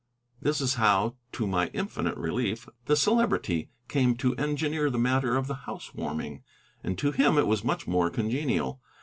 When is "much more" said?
7.63-8.09